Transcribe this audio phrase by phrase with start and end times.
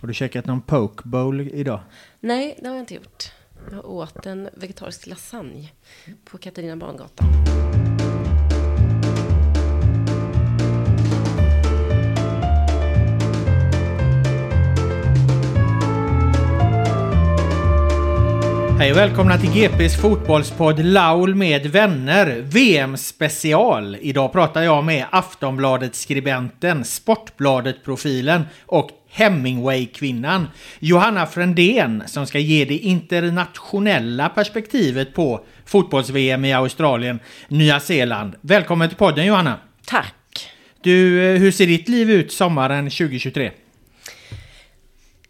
[0.00, 1.80] Har du käkat någon poke bowl idag?
[2.20, 3.24] Nej, det har jag inte gjort.
[3.70, 5.68] Jag åt en vegetarisk lasagne
[6.24, 7.26] på Katarina Bangatan.
[18.78, 22.40] Hej och välkomna till GPs fotbollspodd Laul med vänner.
[22.40, 23.96] VM-special.
[24.00, 34.28] Idag pratar jag med Aftonbladet-skribenten, Sportbladet-profilen och Hemingway-kvinnan Johanna Frändén som ska ge det internationella
[34.28, 38.34] perspektivet på fotbolls-VM i Australien, Nya Zeeland.
[38.40, 39.58] Välkommen till podden Johanna!
[39.84, 40.14] Tack!
[40.80, 43.50] Du, eh, hur ser ditt liv ut sommaren 2023?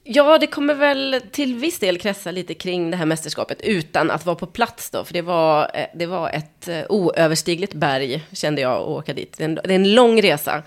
[0.04, 4.26] Ja, det kommer väl till viss del kretsar lite kring det här mästerskapet utan att
[4.26, 5.04] vara på plats då.
[5.04, 9.34] För det var, eh, det var ett eh, oöverstigligt berg, kände jag, att åka dit.
[9.38, 10.62] Det är en, det är en lång resa.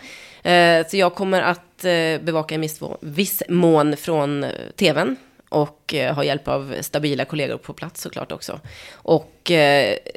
[0.49, 2.67] Eh, så jag kommer att eh, bevaka en
[3.01, 5.15] viss, mån från eh, tvn.
[5.49, 8.59] Och ha hjälp av stabila kollegor på plats såklart också.
[8.91, 9.51] Och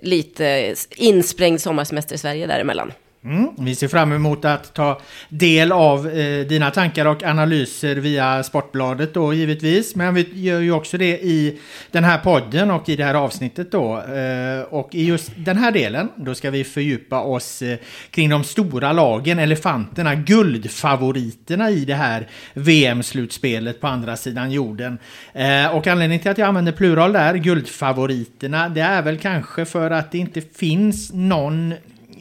[0.03, 2.93] lite insprängd sommarsemester i Sverige däremellan.
[3.25, 8.43] Mm, vi ser fram emot att ta del av eh, dina tankar och analyser via
[8.43, 9.97] Sportbladet då givetvis.
[9.97, 11.59] Men vi gör ju också det i
[11.91, 13.99] den här podden och i det här avsnittet då.
[13.99, 17.79] Eh, och i just den här delen då ska vi fördjupa oss eh,
[18.11, 24.99] kring de stora lagen, elefanterna, guldfavoriterna i det här VM-slutspelet på andra sidan jorden.
[25.33, 29.91] Eh, och anledningen till att jag använder plural där, guldfavoriterna, det är väl kanske för
[29.91, 31.75] att det inte finns någon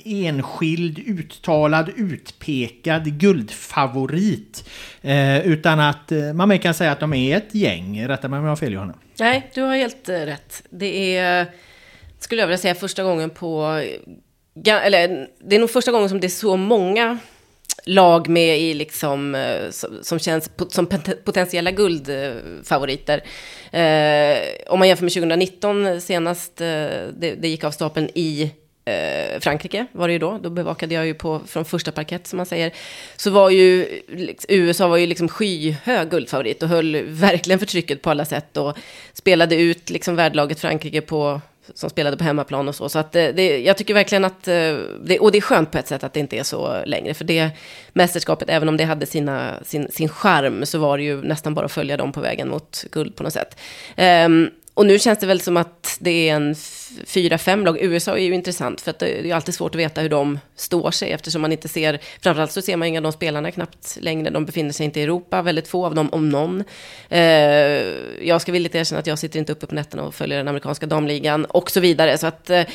[0.06, 4.70] enskild, uttalad, utpekad guldfavorit.
[5.02, 8.08] Eh, utan att eh, man mer kan säga att de är ett gäng.
[8.08, 8.94] Rätta mig om jag har fel Johanna.
[9.20, 10.64] Nej, du har helt eh, rätt.
[10.70, 11.46] Det är,
[12.20, 13.84] skulle jag vilja säga, första gången på...
[14.66, 17.20] Eller det är nog första gången som det är så många
[17.86, 19.70] lag med i liksom, eh,
[20.02, 20.88] som, känns som
[21.26, 23.24] potentiella guldfavoriter.
[23.72, 28.52] Eh, om man jämför med 2019 senast eh, det, det gick av stapeln i
[28.86, 32.38] eh, Frankrike var det ju då, då bevakade jag ju på, från första parkett som
[32.38, 32.72] man säger.
[33.16, 38.10] Så var ju, liksom, USA var ju liksom skyhög guldfavorit och höll verkligen förtrycket på
[38.10, 38.78] alla sätt och
[39.14, 41.42] spelade ut liksom värdlaget Frankrike på
[41.74, 42.90] som spelade på hemmaplan och så.
[42.90, 45.78] Så att eh, det, jag tycker verkligen att, eh, det, och det är skönt på
[45.78, 47.14] ett sätt att det inte är så längre.
[47.14, 47.50] För det
[47.94, 51.66] mästerskapet, även om det hade sina, sin, sin charm, så var det ju nästan bara
[51.66, 53.60] att följa dem på vägen mot guld på något sätt.
[53.98, 54.50] Um,
[54.82, 57.78] och nu känns det väl som att det är en f- fyra, fem lag.
[57.82, 60.92] USA är ju intressant för att det är alltid svårt att veta hur de står
[60.92, 64.30] sig eftersom man inte ser, framförallt så ser man inga av de spelarna knappt längre.
[64.30, 66.64] De befinner sig inte i Europa, väldigt få av dem om någon.
[67.10, 67.22] Eh,
[68.22, 70.86] jag ska villigt erkänna att jag sitter inte uppe på nätterna och följer den amerikanska
[70.86, 72.18] damligan och så vidare.
[72.18, 72.66] Så att, eh, eh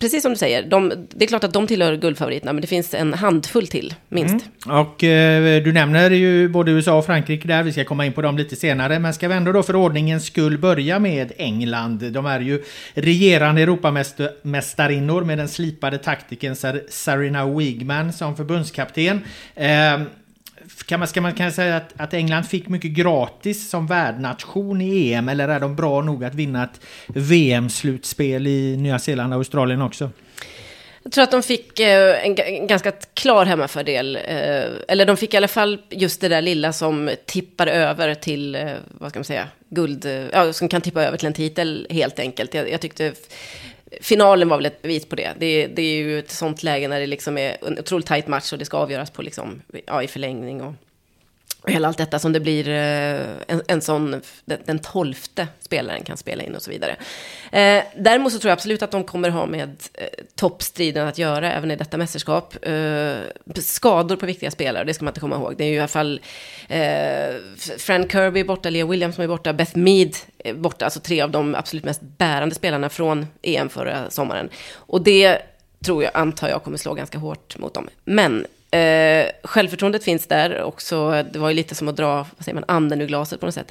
[0.00, 2.94] precis som du säger, de, det är klart att de tillhör guldfavoriterna, men det finns
[2.94, 4.46] en handfull till, minst.
[4.66, 4.78] Mm.
[4.78, 8.22] Och eh, du nämner ju både USA och Frankrike där, vi ska komma in på
[8.22, 8.98] dem lite senare.
[8.98, 12.12] Men ska vi ändå då för ordningens skull börja med England.
[12.12, 16.56] De är ju regerande Europamästarinnor med den slipade taktiken
[16.88, 19.20] Sarina Wigman som förbundskapten.
[19.54, 20.00] Eh,
[20.86, 25.12] kan man, ska man kan säga att, att England fick mycket gratis som värdnation i
[25.12, 29.82] EM eller är de bra nog att vinna ett VM-slutspel i Nya Zeeland och Australien
[29.82, 30.10] också?
[31.02, 34.16] Jag tror att de fick eh, en, ganska klar hemmafördel.
[34.16, 38.54] Eh, eller de fick i alla fall just det där lilla som tippar över till,
[38.54, 42.18] eh, vad ska man säga, guld, ja, som kan tippa över till en titel helt
[42.18, 42.54] enkelt.
[42.54, 43.12] Jag, jag tyckte
[44.00, 45.34] finalen var väl ett bevis på det.
[45.38, 45.66] det.
[45.66, 48.58] Det är ju ett sånt läge när det liksom är en otroligt tajt match och
[48.58, 50.62] det ska avgöras på liksom, ja, i förlängning.
[50.62, 50.74] Och,
[51.64, 56.16] och hela allt detta som det blir eh, en, en sån, den tolfte spelaren kan
[56.16, 56.96] spela in och så vidare.
[57.52, 61.52] Eh, däremot så tror jag absolut att de kommer ha med eh, toppstriden att göra
[61.52, 62.66] även i detta mästerskap.
[62.66, 63.16] Eh,
[63.54, 65.54] skador på viktiga spelare, det ska man inte komma ihåg.
[65.56, 66.20] Det är ju i alla fall
[66.68, 67.34] eh,
[67.78, 71.20] Fran Kirby är borta, Leah Williams som är borta, Beth Mead är borta, alltså tre
[71.20, 74.48] av de absolut mest bärande spelarna från EM förra sommaren.
[74.74, 75.38] Och det
[75.84, 77.88] tror jag, antar jag, kommer slå ganska hårt mot dem.
[78.04, 81.24] Men Eh, självförtroendet finns där också.
[81.32, 83.54] Det var ju lite som att dra vad säger man, anden ur glaset på något
[83.54, 83.70] sätt.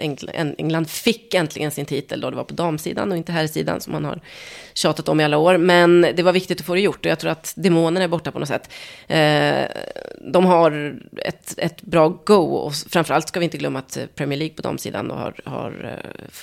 [0.58, 4.06] England fick äntligen sin titel då det var på damsidan och inte herrsidan som man
[4.06, 4.20] har
[4.74, 5.58] tjatat om i alla år.
[5.58, 8.32] Men det var viktigt att få det gjort och jag tror att demonerna är borta
[8.32, 8.70] på något sätt.
[9.08, 9.66] Eh,
[10.32, 14.56] de har ett, ett bra go och framförallt ska vi inte glömma att Premier League
[14.56, 16.00] på damsidan har, har,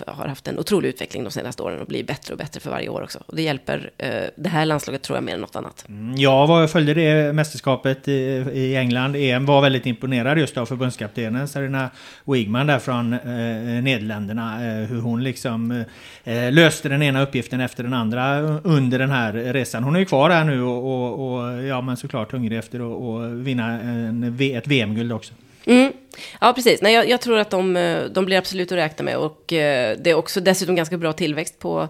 [0.07, 2.71] eh, har haft en otrolig utveckling de senaste åren och blir bättre och bättre för
[2.71, 3.19] varje år också.
[3.27, 5.85] Och det hjälper eh, det här landslaget tror jag mer än något annat.
[5.89, 8.09] Mm, ja, jag följde det mästerskapet
[8.53, 9.17] i, England.
[9.17, 11.91] EM var väldigt imponerad just av förbundskaptenen Serena
[12.25, 14.55] Wigman där från eh, Nederländerna.
[14.55, 15.85] Eh, hur hon liksom
[16.25, 19.85] eh, eh, löste den ena uppgiften efter den andra under den här resan.
[19.85, 23.31] Hon är ju kvar här nu och, och, och ja, men såklart hungrig efter att
[23.31, 25.35] vinna en, ett VM-guld också.
[25.67, 25.93] Mm.
[26.41, 26.83] Ja, precis.
[26.83, 29.17] Nej, jag, jag, tror att de, eh, de blir absolut att räkna med.
[29.17, 31.89] Och eh, det är också dessutom ganska bra tillväxt på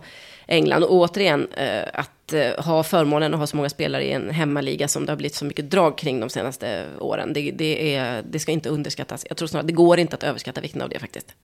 [0.51, 0.85] England.
[0.85, 4.89] Och återigen, eh, att eh, ha förmånen att ha så många spelare i en hemmaliga
[4.89, 7.33] som det har blivit så mycket drag kring de senaste åren.
[7.33, 9.27] Det, det, är, det ska inte underskattas.
[9.29, 11.35] Jag tror snarare det går inte att överskatta vikten av det faktiskt.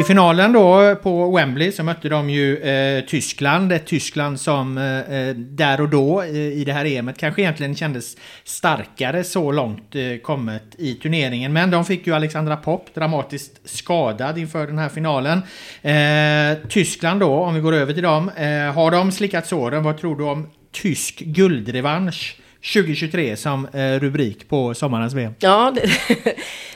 [0.00, 3.72] I finalen då på Wembley så mötte de ju eh, Tyskland.
[3.72, 7.76] Ett Tyskland som eh, eh, där och då eh, i det här EMet kanske egentligen
[7.76, 11.52] kändes starkare så långt eh, kommet i turneringen.
[11.52, 15.42] Men de fick ju Alexandra Popp dramatiskt skadad inför den här finalen.
[15.82, 18.30] Eh, Tyskland då, om vi går över till dem.
[18.36, 19.82] Eh, har de slickat såren?
[19.82, 22.36] Vad tror du om tysk guldrevansch?
[22.74, 25.34] 2023 som eh, rubrik på sommarens VM.
[25.38, 25.90] Ja, det,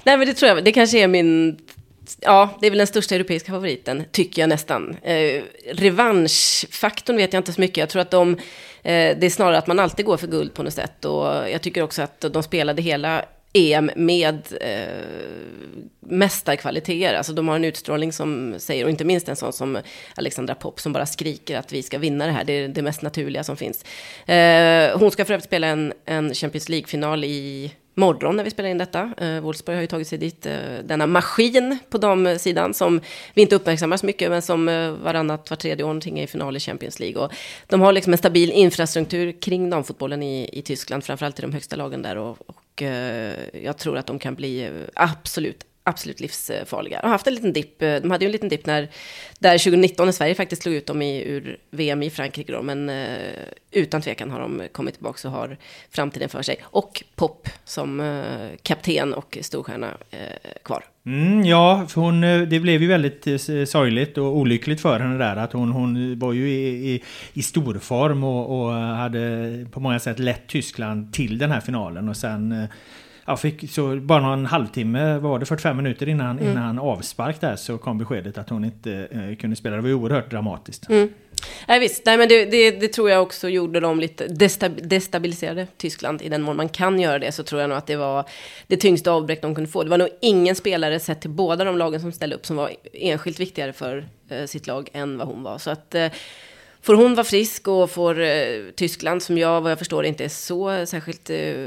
[0.04, 0.64] nej men det tror jag.
[0.64, 1.58] Det kanske är min
[2.20, 4.96] ja, det är väl den största europeiska favoriten, tycker jag nästan.
[5.02, 7.76] Eh, revanschfaktorn vet jag inte så mycket.
[7.76, 8.32] Jag tror att de,
[8.82, 11.04] eh, det är snarare att man alltid går för guld på något sätt.
[11.04, 14.88] Och jag tycker också att de spelade hela EM med eh,
[16.00, 17.14] mästarkvaliteter.
[17.14, 19.78] Alltså de har en utstrålning som säger, och inte minst en sån som
[20.14, 22.44] Alexandra Popp som bara skriker att vi ska vinna det här.
[22.44, 23.84] Det är det mest naturliga som finns.
[24.26, 28.68] Eh, hon ska för övrigt spela en, en Champions League-final i morgon när vi spelar
[28.68, 29.10] in detta.
[29.18, 30.54] Eh, Wolfsburg har ju tagit sig dit, eh,
[30.84, 33.00] denna maskin på damsidan som
[33.34, 36.26] vi inte uppmärksammar så mycket, men som eh, varannat, var tredje år någonting är i
[36.26, 37.22] final i Champions League.
[37.22, 37.32] Och
[37.66, 41.76] de har liksom en stabil infrastruktur kring damfotbollen i, i Tyskland, framförallt i de högsta
[41.76, 42.16] lagen där.
[42.16, 47.00] Och, och eh, jag tror att de kan bli eh, absolut, absolut livsfarliga.
[47.00, 48.88] De har haft en liten dipp, eh, de hade ju en liten dipp när,
[49.38, 52.88] där 2019 när Sverige faktiskt slog ut dem i, ur VM i Frankrike då, men
[52.88, 53.28] eh,
[53.70, 55.56] utan tvekan har de kommit tillbaka och har
[55.90, 56.56] framtiden för sig.
[56.62, 60.18] Och Pop som eh, kapten och storstjärna eh,
[60.64, 60.84] kvar.
[61.06, 65.18] Mm, ja, för hon, eh, det blev ju väldigt eh, sorgligt och olyckligt för henne
[65.18, 65.36] där.
[65.36, 67.02] Att hon, hon var ju i, i,
[67.32, 72.08] i storform och, och hade på många sätt lett Tyskland till den här finalen.
[72.08, 72.68] Och sen
[73.28, 76.52] jag fick så bara någon halvtimme, var det 45 minuter innan, mm.
[76.52, 79.76] innan avspark där så kom beskedet att hon inte eh, kunde spela.
[79.76, 80.88] Det var ju oerhört dramatiskt.
[80.88, 81.08] Mm.
[81.68, 84.26] Nej, visst, Nej, men det, det, det, tror jag också gjorde dem lite
[84.82, 86.22] destabiliserade Tyskland.
[86.22, 88.24] I den mån man kan göra det så tror jag nog att det var
[88.66, 89.84] det tyngsta avbräck de kunde få.
[89.84, 92.70] Det var nog ingen spelare sett till båda de lagen som ställde upp som var
[92.92, 95.58] enskilt viktigare för eh, sitt lag än vad hon var.
[95.58, 96.08] Så att eh,
[96.88, 98.30] får hon vara frisk och får eh,
[98.76, 101.66] Tyskland, som jag vad jag förstår inte är så särskilt eh,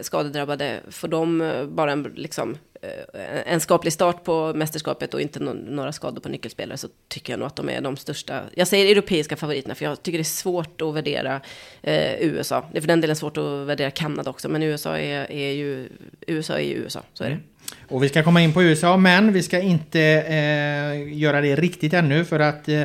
[0.00, 5.40] skadedrabbade, får de eh, bara en, liksom, eh, en skaplig start på mästerskapet och inte
[5.40, 8.40] no några skador på nyckelspelare så tycker jag nog att de är de största.
[8.54, 11.40] Jag säger europeiska favoriterna för jag tycker det är svårt att värdera
[11.82, 12.64] eh, USA.
[12.72, 15.88] Det är för den delen svårt att värdera Kanada också, men USA är, är ju
[16.26, 17.34] USA är ju USA, så är det.
[17.34, 17.46] Mm.
[17.88, 21.92] Och vi ska komma in på USA, men vi ska inte eh, göra det riktigt
[21.92, 22.82] ännu för att eh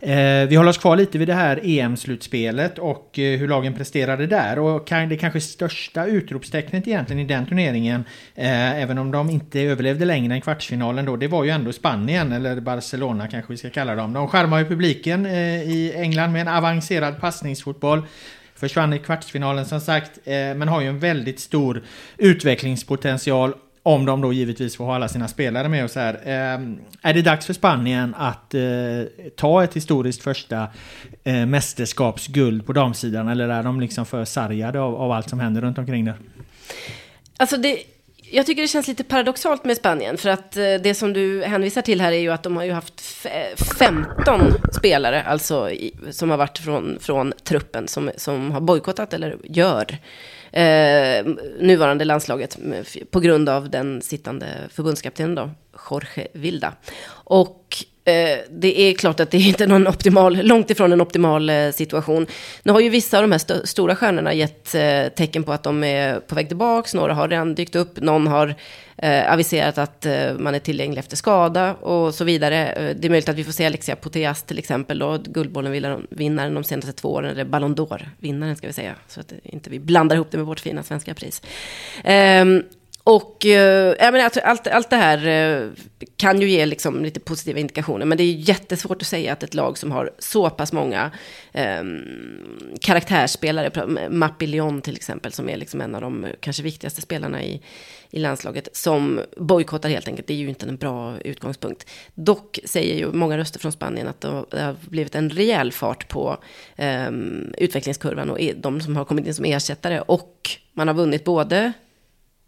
[0.00, 4.26] Eh, vi håller oss kvar lite vid det här EM-slutspelet och eh, hur lagen presterade
[4.26, 4.58] där.
[4.58, 10.04] Och det kanske största utropstecknet egentligen i den turneringen, eh, även om de inte överlevde
[10.04, 13.94] längre än kvartsfinalen då, det var ju ändå Spanien, eller Barcelona kanske vi ska kalla
[13.94, 14.12] dem.
[14.12, 18.02] De skärmar ju publiken eh, i England med en avancerad passningsfotboll
[18.54, 21.82] försvann i kvartsfinalen som sagt, eh, men har ju en väldigt stor
[22.16, 23.54] utvecklingspotential
[23.88, 26.20] om de då givetvis får ha alla sina spelare med och så här.
[26.24, 28.60] Ehm, är det dags för Spanien att eh,
[29.36, 30.66] ta ett historiskt första
[31.24, 33.28] eh, mästerskapsguld på damsidan?
[33.28, 36.14] Eller är de liksom för sargade av, av allt som händer runt omkring där?
[37.36, 37.78] Alltså det,
[38.30, 40.16] jag tycker det känns lite paradoxalt med Spanien.
[40.16, 42.72] För att eh, det som du hänvisar till här är ju att de har ju
[42.72, 43.00] haft
[43.78, 44.40] 15
[44.72, 45.70] spelare, alltså
[46.10, 49.98] som har varit från, från truppen, som, som har bojkottat eller gör
[50.52, 51.26] eh,
[51.60, 52.58] nuvarande landslaget
[53.10, 55.50] på grund av den sittande förbundskaptenen då,
[55.90, 56.72] Jorge Vilda.
[57.10, 57.76] Och
[58.08, 61.70] Eh, det är klart att det är inte någon optimal, långt ifrån en optimal eh,
[61.70, 62.26] situation.
[62.62, 65.62] Nu har ju vissa av de här st stora stjärnorna gett eh, tecken på att
[65.62, 66.88] de är på väg tillbaka.
[66.94, 68.54] Några har redan dykt upp, någon har
[68.96, 72.72] eh, aviserat att eh, man är tillgänglig efter skada och så vidare.
[72.72, 76.64] Eh, det är möjligt att vi får se Alexia Putellas till exempel, då, Guldbollen-vinnaren de
[76.64, 80.30] senaste två åren, eller Ballon d'Or-vinnaren ska vi säga, så att inte vi blandar ihop
[80.30, 81.42] det med vårt fina svenska pris.
[82.04, 82.62] Ehm,
[83.10, 85.70] och eh, jag menar, allt, allt det här eh,
[86.16, 88.06] kan ju ge liksom lite positiva indikationer.
[88.06, 91.10] Men det är jättesvårt att säga att ett lag som har så pass många
[91.52, 91.82] eh,
[92.80, 97.62] karaktärsspelare, Mapillon till exempel, som är liksom en av de kanske viktigaste spelarna i,
[98.10, 100.26] i landslaget, som bojkottar helt enkelt.
[100.26, 101.86] Det är ju inte en bra utgångspunkt.
[102.14, 104.28] Dock säger ju många röster från Spanien att det
[104.60, 106.36] har blivit en rejäl fart på
[106.76, 107.10] eh,
[107.58, 110.00] utvecklingskurvan och de som har kommit in som ersättare.
[110.00, 111.72] Och man har vunnit både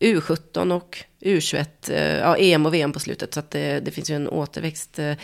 [0.01, 3.35] U17 och U21, eh, ja, EM och VM på slutet.
[3.35, 5.15] Så att det, det finns ju en återväxt eh,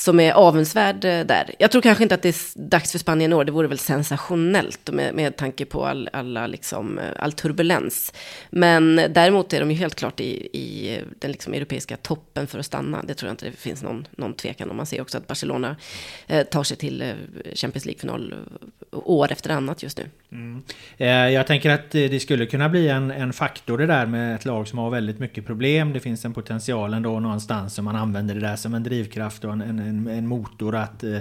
[0.00, 1.54] som är avundsvärd eh, där.
[1.58, 3.44] Jag tror kanske inte att det är dags för Spanien i år.
[3.44, 8.12] Det vore väl sensationellt med, med tanke på all, alla, liksom, eh, all turbulens.
[8.50, 12.58] Men däremot är de ju helt klart i, i eh, den liksom europeiska toppen för
[12.58, 13.02] att stanna.
[13.02, 14.76] Det tror jag inte det finns någon, någon tvekan om.
[14.76, 15.76] Man ser också att Barcelona
[16.26, 17.14] eh, tar sig till
[17.54, 18.34] Champions League-final
[18.92, 20.04] år efter annat just nu.
[20.32, 20.62] Mm.
[21.32, 24.68] Jag tänker att det skulle kunna bli en, en faktor det där med ett lag
[24.68, 25.92] som har väldigt mycket problem.
[25.92, 29.52] Det finns en potential ändå någonstans som man använder det där som en drivkraft och
[29.52, 31.16] en, en, en motor att, eh,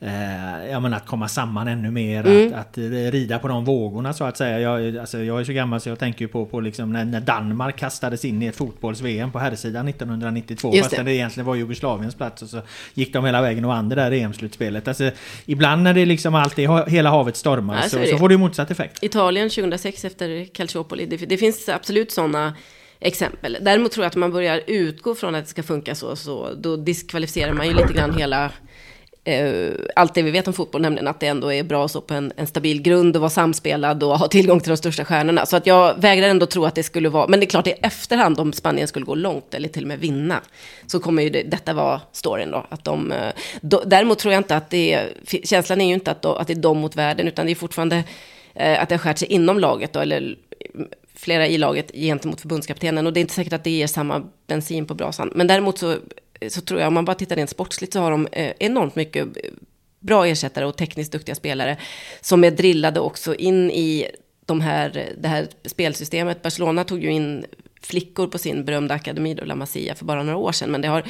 [0.00, 2.26] eh, ja, men att komma samman ännu mer.
[2.26, 2.54] Mm.
[2.54, 2.78] Att, att,
[3.12, 4.60] rida på de vågorna så att säga.
[4.60, 7.76] Jag, alltså, jag är så gammal så jag tänker på, på liksom när, när Danmark
[7.76, 10.74] kastades in i ett fotbolls-VM på herrsidan 1992.
[10.74, 11.02] Just fast det.
[11.02, 12.60] det egentligen var Jugoslaviens plats och så
[12.94, 14.88] gick de hela vägen och vann det där EM-slutspelet.
[14.88, 15.10] Alltså,
[15.46, 19.02] ibland när det liksom alltid hela havet stormar så, så, får det motsatt effekt.
[19.02, 21.06] Italien 2006 efter Calciopoli.
[21.06, 22.54] Det, det finns absolut sådana
[23.00, 23.58] exempel.
[23.60, 26.76] Däremot tror jag att man börjar utgå från att det ska funka så, så då
[26.76, 28.50] diskvalificerar man ju lite grann hela
[29.26, 32.00] eh, allt det vi vet om fotboll, nämligen att det ändå är bra att stå
[32.00, 35.46] på en, en, stabil grund och vara samspelad och ha tillgång till de största stjärnorna.
[35.46, 37.74] Så att jag vägrar ändå tro att det skulle vara, men det är klart i
[37.82, 40.40] efterhand om Spanien skulle gå långt eller till och med vinna,
[40.86, 42.66] så kommer ju det, detta vara storyn då.
[42.68, 45.12] Att de, eh, då, däremot tror jag inte att det är,
[45.44, 47.54] känslan är ju inte att, då, att det är de mot världen, utan det är
[47.54, 48.04] fortfarande
[48.54, 50.36] eh, att det har skärt sig inom laget då, eller
[51.16, 53.06] flera i laget gentemot förbundskaptenen.
[53.06, 55.32] Och det är inte säkert att det ger samma bensin på brasan.
[55.34, 55.96] Men däremot så,
[56.48, 59.28] så tror jag, om man bara tittar rent sportsligt, så har de eh, enormt mycket
[60.00, 61.76] bra ersättare och tekniskt duktiga spelare
[62.20, 64.06] som är drillade också in i
[64.46, 66.42] de här, det här spelsystemet.
[66.42, 67.46] Barcelona tog ju in
[67.86, 70.70] flickor på sin berömda akademi, då, La Masia, för bara några år sedan.
[70.70, 71.02] Men det har,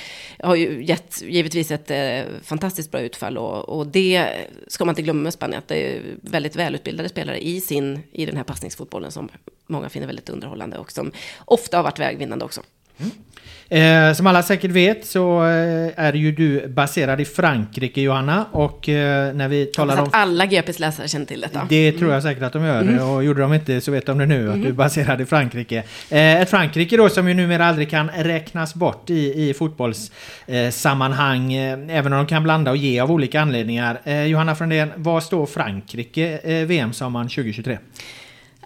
[0.42, 3.38] har ju gett givetvis ett eh, fantastiskt bra utfall.
[3.38, 4.28] Och, och, det
[4.68, 8.26] ska man inte glömma med Spanien, att det är väldigt välutbildade spelare i, sin, i
[8.26, 9.28] den här passningsfotbollen som
[9.66, 11.12] många finner väldigt underhållande och som
[11.44, 12.62] ofta har varit vägvinnande också.
[12.98, 13.12] Mm.
[13.68, 18.88] Eh, som alla säkert vet så eh, är ju du baserad i Frankrike Johanna och
[18.88, 20.08] eh, när vi talar om...
[20.12, 21.66] alla GPs läsare känner till detta.
[21.68, 23.08] Det tror jag säkert att de gör mm.
[23.08, 24.48] och gjorde de inte så vet de det nu mm.
[24.48, 24.76] att du är mm.
[24.76, 25.76] baserad i Frankrike.
[26.10, 31.78] Eh, ett Frankrike då som ju numera aldrig kan räknas bort i, i fotbollssammanhang eh,
[31.88, 34.24] även om de kan blanda och ge av olika anledningar.
[34.26, 37.78] Johanna Fröndén, vad står Frankrike VM sommaren 2023?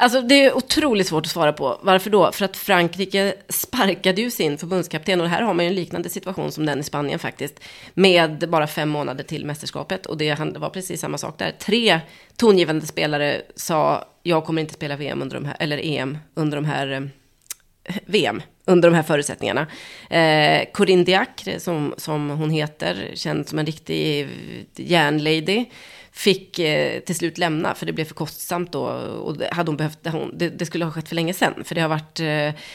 [0.00, 1.78] Alltså det är otroligt svårt att svara på.
[1.82, 2.32] Varför då?
[2.32, 6.52] För att Frankrike sparkade ju sin förbundskapten och här har man ju en liknande situation
[6.52, 7.60] som den i Spanien faktiskt.
[7.94, 11.52] Med bara fem månader till mästerskapet och det var precis samma sak där.
[11.58, 12.00] Tre
[12.36, 16.64] tongivande spelare sa jag kommer inte spela VM under de här, eller EM under de
[16.64, 16.90] här
[17.84, 19.66] eh, VM under de här förutsättningarna.
[20.10, 24.28] Eh, Corinne Diacre, eh, som, som hon heter, känd som en riktig eh,
[24.76, 25.64] järnlady
[26.12, 28.82] fick eh, till slut lämna för det blev för kostsamt då.
[29.22, 31.64] Och det, hade hon behövt, hon, det, det, skulle ha skett för länge sedan.
[31.64, 32.24] För det har, varit, eh,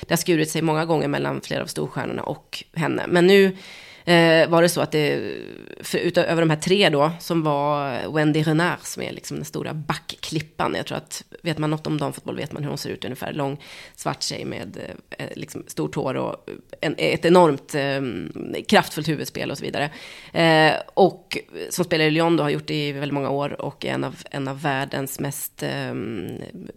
[0.02, 3.06] det har skurit sig många gånger mellan flera av storstjärnorna och henne.
[3.08, 3.58] Men nu
[4.06, 5.36] eh, var det så att det,
[5.80, 9.74] för, utöver de här tre då, som var Wendy Renard, som är liksom den stora
[9.74, 10.74] backklippan.
[10.78, 13.34] Jag tror att, vet man något om damfotboll vet man hur hon ser ut ungefär.
[13.34, 13.62] Lång
[13.96, 14.78] svart tjej med
[15.18, 16.50] eh, eh liksom stort hår och
[16.82, 19.90] en, ett enormt eh, kraftfullt huvudspel och så vidare.
[20.34, 21.38] Eh, och
[21.70, 24.04] som spelar i Lyon då, har gjort det i väldigt många år och är en
[24.04, 25.94] av, en av världens mest eh,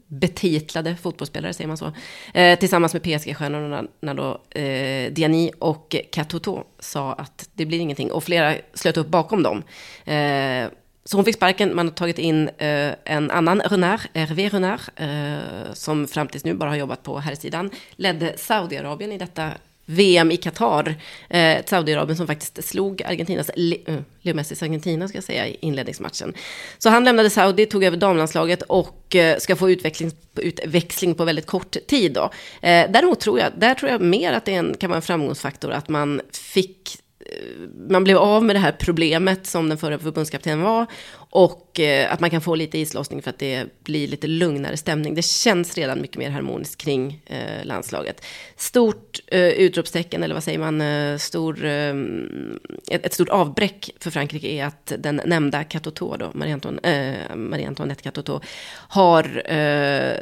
[0.07, 1.93] betitlade fotbollsspelare, säger man så.
[2.35, 8.13] Eh, tillsammans med PSG-stjärnorna då eh, Diani och Katoto sa att det blir ingenting.
[8.13, 9.63] Och flera slöt upp bakom dem.
[10.05, 10.71] Eh,
[11.05, 15.73] så hon fick sparken, man har tagit in eh, en annan Renard, Hervé Renard, eh,
[15.73, 17.71] som fram tills nu bara har jobbat på här sidan.
[17.97, 19.51] Ledde Saudiarabien i detta
[19.91, 20.95] VM i Qatar.
[21.31, 26.35] Eh, Saudiarabien som faktiskt slog Argentinas, eh, Leo Messis Argentina ska jag säga, i inledningsmatchen.
[26.79, 31.47] Så han lämnade Saudi, tog över damlandslaget och eh, ska få utveckling, utväxling på väldigt
[31.47, 32.31] kort tid då.
[32.61, 35.71] Eh, däremot tror jag, där tror jag mer att det en, kan vara en framgångsfaktor
[35.71, 37.33] att man fick eh,
[37.91, 40.87] man blev av med det här problemet som den förra förbundskaptenen var.
[41.31, 45.15] Och eh, att man kan få lite islossning för att det blir lite lugnare stämning.
[45.15, 48.25] Det känns redan mycket mer harmoniskt kring eh, landslaget.
[48.57, 51.95] Stort eh, utropstecken, eller vad säger man, eh, stor, eh,
[52.91, 57.37] ett, ett, stort avbräck för Frankrike är att den nämnda Katoto, då, Marie, Anton, eh,
[57.37, 58.41] Marie Antoinette Katoto,
[58.89, 59.43] har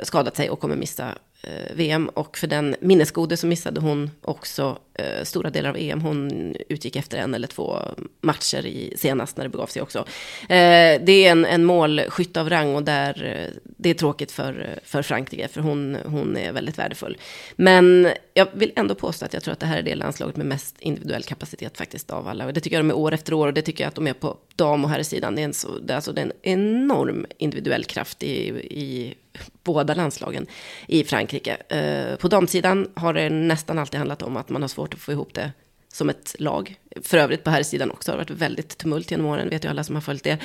[0.05, 1.15] skadat sig och kommer missa
[1.47, 6.01] Eh, VM och för den minnesgode så missade hon också eh, stora delar av EM.
[6.01, 7.79] Hon utgick efter en eller två
[8.21, 9.99] matcher i, senast när det begav sig också.
[10.43, 14.61] Eh, det är en, en målskytt av rang och där, eh, det är tråkigt för,
[14.61, 17.17] eh, för Frankrike för hon, hon är väldigt värdefull.
[17.57, 20.47] Men jag vill ändå påstå att jag tror att det här är det landslaget med
[20.47, 22.47] mest individuell kapacitet faktiskt av alla.
[22.47, 24.07] Och det tycker jag de är år efter år och det tycker jag att de
[24.07, 25.35] är på dam och herrsidan.
[25.35, 29.15] Det är en, så, det är alltså, det är en enorm individuell kraft i, i
[29.63, 30.47] båda landslagen
[30.87, 31.57] i Frankrike.
[31.69, 35.13] Eh, på damsidan har det nästan alltid handlat om att man har svårt att få
[35.13, 35.53] ihop det
[35.93, 36.77] som ett lag.
[37.03, 39.69] För övrigt på här sidan också har det varit väldigt tumult genom åren, vet ju
[39.69, 40.39] alla som har följt det.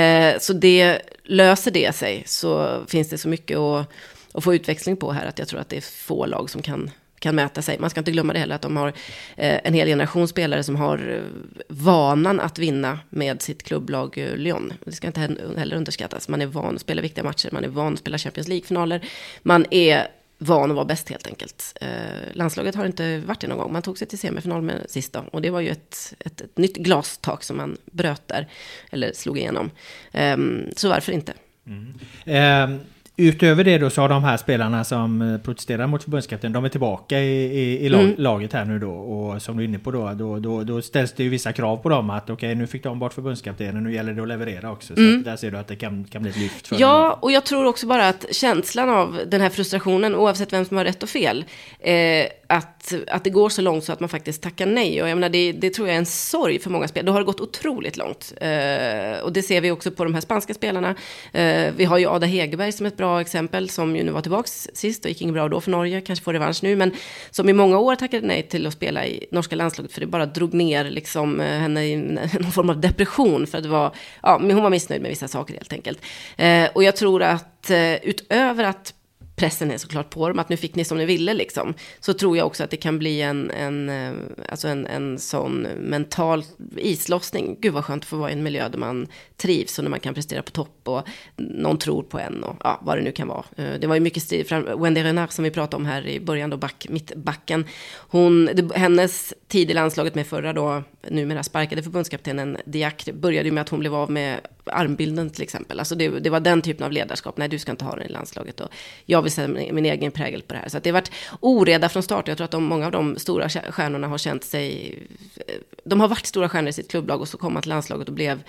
[0.00, 3.86] Eh, så det, löser det sig så finns det så mycket att,
[4.34, 6.90] att få utväxling på här att jag tror att det är få lag som kan
[7.20, 7.78] kan mäta sig.
[7.78, 8.88] Man ska inte glömma det heller att de har
[9.36, 11.22] eh, en hel generation spelare som har eh,
[11.68, 14.72] vanan att vinna med sitt klubblag eh, Lyon.
[14.84, 16.28] Det ska inte heller underskattas.
[16.28, 19.08] Man är van att spela viktiga matcher, man är van att spela Champions League-finaler.
[19.42, 20.06] Man är
[20.38, 21.78] van att vara bäst helt enkelt.
[21.80, 21.88] Eh,
[22.32, 23.72] landslaget har inte varit det någon gång.
[23.72, 25.20] Man tog sig till semifinal med sista.
[25.20, 28.48] Och det var ju ett, ett, ett nytt glastak som man bröt där.
[28.90, 29.70] Eller slog igenom.
[30.12, 30.36] Eh,
[30.76, 31.32] så varför inte?
[31.66, 31.94] Mm.
[32.24, 32.80] Eh,
[33.20, 36.68] Utöver det då så har de här spelarna som eh, protesterar mot förbundskapten, de är
[36.68, 38.14] tillbaka i, i, i lag, mm.
[38.18, 38.90] laget här nu då.
[38.90, 41.76] Och som du är inne på då, då, då, då ställs det ju vissa krav
[41.76, 44.72] på dem att okej okay, nu fick de bort förbundskaptenen, nu gäller det att leverera
[44.72, 44.94] också.
[44.94, 45.22] Så mm.
[45.22, 47.18] där ser du att det kan, kan bli ett lyft för Ja, dem.
[47.20, 50.84] och jag tror också bara att känslan av den här frustrationen, oavsett vem som har
[50.84, 51.44] rätt och fel,
[51.80, 55.02] eh, att, att det går så långt så att man faktiskt tackar nej.
[55.02, 57.06] Och jag menar, det, det tror jag är en sorg för många spelare.
[57.06, 58.32] Då har det gått otroligt långt.
[58.40, 60.94] Eh, och det ser vi också på de här spanska spelarna.
[61.32, 64.48] Eh, vi har ju Ada Hegerberg som ett bra exempel, som ju nu var tillbaka
[64.74, 66.92] sist och gick inget bra då för Norge, kanske får revansch nu, men
[67.30, 70.26] som i många år tackade nej till att spela i norska landslaget, för det bara
[70.26, 71.96] drog ner liksom, eh, henne i
[72.40, 75.28] någon form av depression, för att det var, ja, men hon var missnöjd med vissa
[75.28, 75.98] saker helt enkelt.
[76.36, 78.94] Eh, och jag tror att eh, utöver att
[79.40, 81.74] pressen är såklart på dem, att nu fick ni som ni ville liksom.
[82.00, 84.12] Så tror jag också att det kan bli en, en, eh,
[84.48, 86.44] alltså en, en sån mental
[86.76, 87.56] islossning.
[87.60, 90.00] Gud vad skönt att få vara i en miljö där man trivs och när man
[90.00, 91.02] kan prestera på topp och
[91.36, 93.44] någon tror på en och ja, vad det nu kan vara.
[93.56, 94.46] Eh, det var ju mycket stil,
[94.78, 97.64] Wendy Renard som vi pratade om här i början då, back, mittbacken.
[97.96, 103.52] Hon, det, hennes tid i landslaget med förra då, numera sparkade förbundskaptenen Diak, började ju
[103.52, 105.78] med att hon blev av med armbilden till exempel.
[105.78, 107.36] Alltså det, det, var den typen av ledarskap.
[107.36, 108.60] Nej, du ska inte ha den i landslaget.
[108.60, 108.68] Och
[109.06, 110.68] jag vill sätta min egen prägel på det här.
[110.68, 112.28] Så det har varit oreda från start.
[112.28, 114.98] Jag tror att de, många av de stora stjärnorna har känt sig...
[115.46, 118.08] Eh, de har varit stora stjärnor i sitt klubblag och så kom man till landslaget
[118.08, 118.42] och blev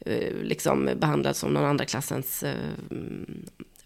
[0.00, 2.54] eh, liksom behandlad som någon andra klassens eh,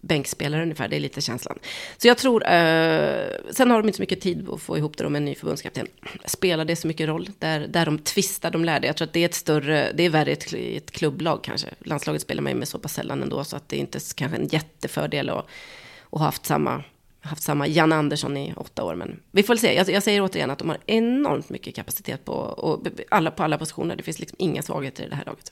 [0.03, 1.59] bänkspelare ungefär, det är lite känslan.
[1.97, 5.09] Så jag tror, eh, sen har de inte så mycket tid att få ihop det
[5.09, 5.87] med en ny förbundskapten.
[6.25, 7.29] Spelar det så mycket roll?
[7.39, 8.87] Där, där de tvistar, de lärde.
[8.87, 11.67] Jag tror att det är ett större, det är värre i ett, ett klubblag kanske.
[11.79, 14.37] Landslaget spelar man ju med så pass sällan ändå, så att det är inte kanske
[14.37, 16.83] en jättefördel att, att ha haft samma
[17.21, 18.95] haft samma Jan Andersson i åtta år.
[18.95, 19.75] Men vi får väl se.
[19.75, 23.57] Jag, jag, säger återigen att de har enormt mycket kapacitet på, och alla, på alla
[23.57, 23.95] positioner.
[23.95, 25.51] Det finns liksom inga svagheter i det här laget.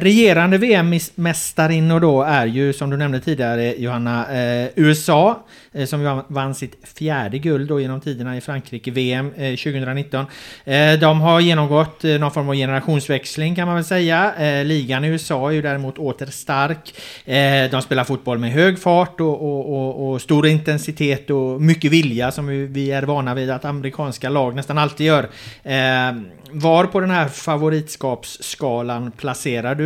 [0.00, 6.54] Regerande VM-mästarinnor då är ju som du nämnde tidigare Johanna eh, USA eh, som vann,
[6.54, 10.26] sitt fjärde guld då genom tiderna i Frankrike VM eh, 2019.
[10.64, 14.34] Eh, de har genomgått eh, någon form av generationsväxling kan man väl säga.
[14.34, 16.94] Eh, ligan i USA är ju däremot åter stark.
[17.24, 21.92] Eh, de spelar fotboll med hög fart och, och, och, och, stor intensitet och mycket
[21.92, 25.28] vilja som vi är vana vid att amerikanska lag nästan alltid gör.
[25.62, 26.12] Eh,
[26.50, 29.85] var på den här favoritskapsskalan placerar du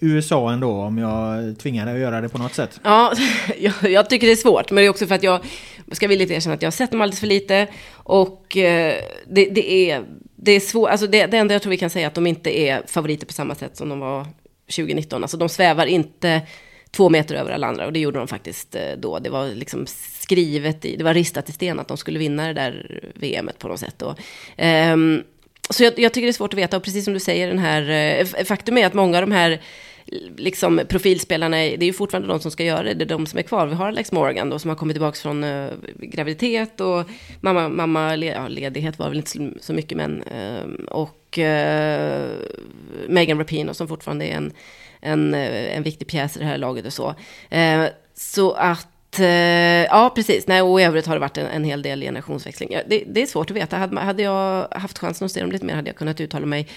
[0.00, 2.80] USA ändå om jag tvingar dig att göra det på något sätt?
[2.82, 3.12] Ja,
[3.58, 4.70] jag, jag, tycker det är svårt.
[4.70, 5.40] Men det är också för att jag
[5.92, 7.66] ska villigt erkänna att jag har sett dem alldeles för lite.
[7.92, 8.94] Och eh,
[9.26, 10.04] det, det, är,
[10.36, 10.90] det är svårt.
[10.90, 13.26] Alltså det, det enda jag tror vi kan säga är att de inte är favoriter
[13.26, 14.26] på samma sätt som de var
[14.66, 15.22] 2019.
[15.22, 16.42] Alltså de svävar inte
[16.90, 17.86] två meter över alla andra.
[17.86, 19.18] Och det gjorde de faktiskt eh, då.
[19.18, 19.86] Det var liksom
[20.20, 23.68] skrivet i, det var ristat i sten att de skulle vinna det där VMet på
[23.68, 23.94] något sätt.
[23.98, 24.14] Då.
[24.92, 25.22] um,
[25.70, 27.58] så jag, jag, tycker det är svårt att veta, och precis som du säger, den
[27.58, 29.60] här, eh, faktum är att många av de här
[30.36, 33.38] liksom, profilspelarna, det är ju fortfarande de som ska göra det, det är de som
[33.38, 33.66] är kvar.
[33.66, 37.04] Vi har Alex Morgan då, som har kommit tillbaka från uh, graviditet och
[37.40, 42.30] mamma, mamma ja, ledighet var väl inte så, så mycket, men uh, och uh,
[43.08, 44.52] Megan Rapinoe som fortfarande är en,
[45.00, 47.14] en, en viktig pjäs i det här laget och så.
[48.14, 50.46] så att Eh, ja, precis.
[50.46, 52.68] Nej, och i övrigt har det varit en, en hel del generationsväxling.
[52.86, 53.76] Det, det, är svårt att veta.
[53.76, 56.68] Hade, hade jag haft chansen att se dem lite mer hade jag kunnat uttala mig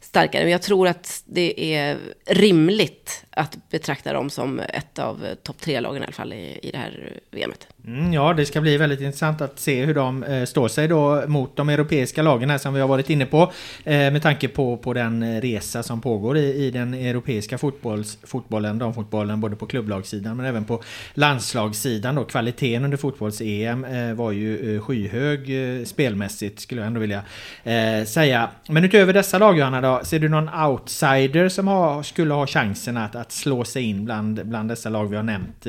[0.00, 0.42] starkare.
[0.42, 5.60] Men jag tror att det är rimligt att betrakta dem som ett av eh, topp
[5.60, 7.66] tre-lagen i alla fall i, i det här eh, VMet.
[7.86, 11.24] Mm, ja, det ska bli väldigt intressant att se hur de eh, står sig då
[11.26, 13.52] mot de europeiska lagen här som vi har varit inne på.
[13.84, 18.18] Eh, med tanke på, på den eh, resa som pågår i, i den europeiska fotbolls,
[18.22, 20.82] fotbollen, damfotbollen, både på klubblagssidan men även på
[21.14, 22.14] landslagssidan.
[22.14, 22.24] Då.
[22.24, 25.40] Kvaliteten under fotbolls-EM eh, var ju eh, skyhög
[25.78, 27.22] eh, spelmässigt skulle jag ändå vilja
[27.64, 28.50] eh, säga.
[28.68, 32.96] Men utöver dessa lag Johanna då, ser du någon outsider som har, skulle ha chansen
[32.96, 35.66] att, att slå sig in bland, bland dessa lag vi har nämnt?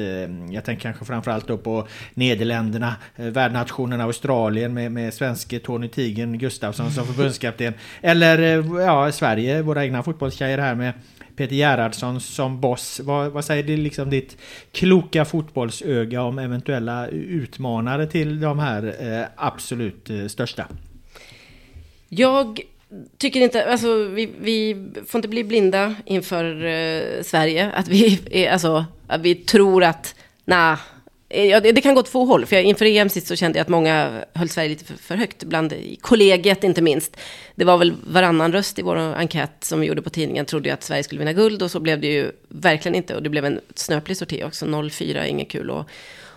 [0.52, 6.38] jag tänker kanske framförallt då på Nederländerna, eh, värdnationen Australien med, med svenske Tony Tigen
[6.38, 7.74] Gustafsson som förbundskapten.
[8.02, 10.94] Eller eh, ja, Sverige, våra egna fotbollstjejer här med
[11.36, 13.00] Peter Gerhardsson som boss.
[13.04, 14.38] Vad, vad säger det liksom ditt
[14.72, 20.68] kloka fotbollsöga om eventuella utmanare till de här eh, absolut eh, största?
[22.10, 22.62] Jag
[23.18, 27.72] tycker inte, alltså vi, vi får inte bli blinda inför eh, Sverige.
[27.72, 30.78] Att vi, är, alltså, att vi tror att, nej,
[31.30, 32.46] eh, ja, det, det, kan gå två håll.
[32.46, 35.16] För jag, inför EM sist så kände jag att många höll Sverige lite för, för
[35.16, 35.44] högt.
[35.44, 37.18] Bland kollegiet inte minst.
[37.56, 40.46] Det var väl varannan röst i vår enkät som vi gjorde på tidningen.
[40.46, 41.62] Trodde ju att Sverige skulle vinna guld.
[41.62, 43.16] Och så blev det ju verkligen inte.
[43.16, 44.66] Och det blev en snöplig sorti också.
[44.66, 45.88] 0-4, inget kul att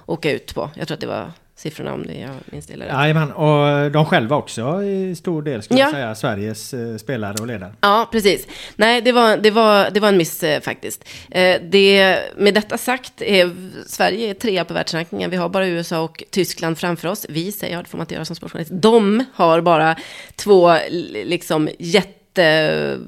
[0.06, 0.70] åka ut på.
[0.76, 2.74] Jag tror att det var siffrorna om det jag minns det.
[2.74, 5.86] Jajamän, och de själva också i stor del skulle ja.
[5.86, 7.72] jag säga, Sveriges eh, spelare och ledare.
[7.80, 8.46] Ja, precis.
[8.76, 11.08] Nej, det var, det var, det var en miss eh, faktiskt.
[11.30, 13.50] Eh, det, med detta sagt, är
[13.86, 15.30] Sverige är trea på världsrankingen.
[15.30, 17.26] Vi har bara USA och Tyskland framför oss.
[17.28, 18.72] Vi säger, ja, det får man inte göra som sportjournalist.
[18.74, 19.96] De har bara
[20.36, 20.76] två
[21.24, 22.98] liksom jätte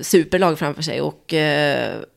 [0.00, 1.34] superlag framför sig och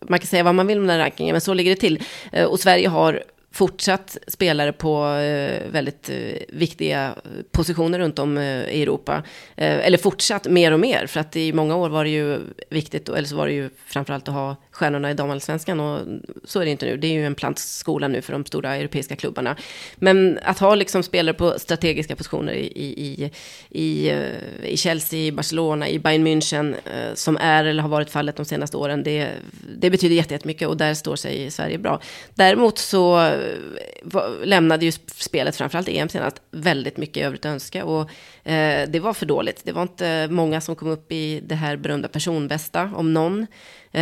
[0.08, 2.04] man kan säga vad man vill om den här rankingen, men så ligger det till.
[2.48, 6.16] Och Sverige har fortsatt spelare på eh, väldigt eh,
[6.50, 7.16] viktiga
[7.52, 9.24] positioner runt om eh, i Europa.
[9.56, 13.10] Eh, eller fortsatt mer och mer, för att i många år var det ju viktigt,
[13.10, 16.00] eller så var det ju framförallt att ha stjärnorna i damallsvenskan och
[16.44, 16.98] så är det inte nu.
[16.98, 19.56] Det är ju en plantskola nu för de stora europeiska klubbarna.
[19.96, 23.32] Men att ha liksom spelare på strategiska positioner i, i, i,
[23.70, 28.46] i eh, Chelsea, Barcelona, i Bayern München, eh, som är eller har varit fallet de
[28.46, 29.30] senaste åren, det,
[29.78, 32.00] det betyder jättemycket och där står sig Sverige bra.
[32.36, 38.10] Däremot så eh, lämnade ju spelet, framförallt EM senast, väldigt mycket övrigt att önska och
[38.43, 39.62] eh, det var för dåligt.
[39.65, 43.47] Det var inte många som kom upp i det här berömda personbästa, om någon.
[43.91, 44.01] Eh,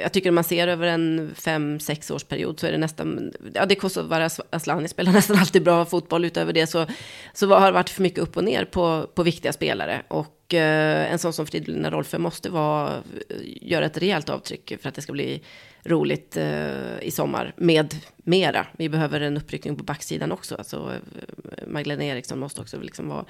[0.00, 3.66] jag tycker man ser över en fem, sex års period så är det nästan, ja
[3.66, 6.86] det Kosovare Asllani spelar nästan alltid bra fotboll, utöver det så,
[7.32, 10.02] så har det varit för mycket upp och ner på, på viktiga spelare.
[10.08, 12.96] Och eh, en sån som Fridolina Rolfö måste vara,
[13.30, 15.42] eh, göra ett rejält avtryck för att det ska bli
[15.84, 18.66] roligt eh, i sommar med mera.
[18.76, 20.54] Vi behöver en uppryckning på backsidan också.
[20.54, 23.24] Alltså, eh, Magdalena Eriksson måste också liksom vara,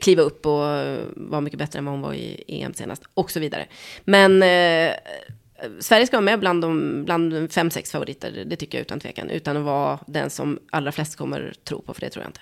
[0.00, 0.62] kliva upp och
[1.16, 3.66] vara mycket bättre än vad hon var i EM senast och så vidare.
[4.04, 4.94] Men eh,
[5.80, 9.30] Sverige ska vara med bland de bland fem, sex favoriter, det tycker jag utan tvekan,
[9.30, 12.40] utan att vara den som allra flest kommer tro på, för det tror jag inte.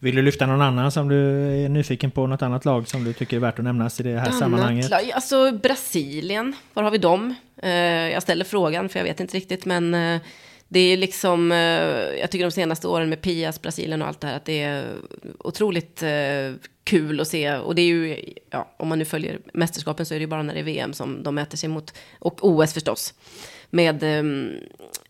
[0.00, 1.16] Vill du lyfta någon annan som du
[1.64, 2.26] är nyfiken på?
[2.26, 4.90] Något annat lag som du tycker är värt att nämnas i det här annat sammanhanget?
[4.90, 7.34] Lag, alltså Brasilien, var har vi dem?
[7.64, 7.70] Uh,
[8.10, 10.20] jag ställer frågan för jag vet inte riktigt, men uh,
[10.68, 11.58] det är liksom, eh,
[12.20, 14.96] jag tycker de senaste åren med Pias, Brasilien och allt det här, att det är
[15.38, 16.52] otroligt eh,
[16.84, 17.54] kul att se.
[17.54, 20.42] Och det är ju, ja, om man nu följer mästerskapen så är det ju bara
[20.42, 23.14] när det är VM som de mäter sig mot, och OS förstås,
[23.70, 24.56] med um,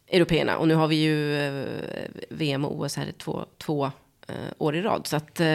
[0.08, 0.58] européerna.
[0.58, 1.36] Och nu har vi ju
[2.28, 3.84] VM och OS här två, två
[4.30, 5.06] uh, år i rad.
[5.06, 5.46] Så att, uh,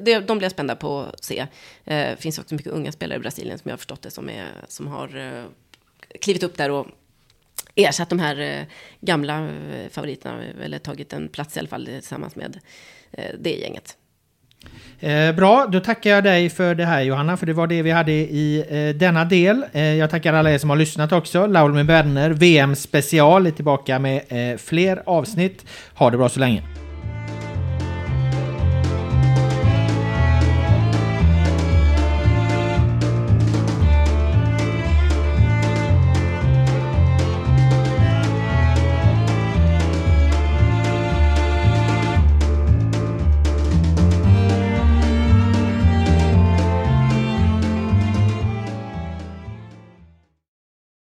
[0.00, 1.46] de, de blir jag spända på att se.
[1.84, 4.30] Det eh, finns också mycket unga spelare i Brasilien som jag har förstått det, som,
[4.30, 5.44] är, som har
[6.20, 6.86] klivit upp där och
[7.74, 8.64] ersatt de här eh,
[9.00, 12.60] gamla eh, favoriterna, eller tagit en plats i alla fall tillsammans med
[13.12, 13.96] eh, det gänget.
[15.00, 17.90] Eh, bra, då tackar jag dig för det här Johanna, för det var det vi
[17.90, 19.64] hade i eh, denna del.
[19.72, 21.46] Eh, jag tackar alla er som har lyssnat också.
[21.46, 24.22] Laul med vänner, VM special är tillbaka med
[24.60, 25.64] fler avsnitt.
[25.94, 26.62] Ha det bra så länge.